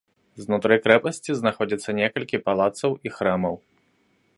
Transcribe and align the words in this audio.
Знутры 0.43 0.75
крэпасці 0.85 1.37
знаходзяцца 1.41 1.97
некалькі 2.01 2.37
палацаў 2.49 2.91
і 3.09 3.17
храмаў. 3.21 3.55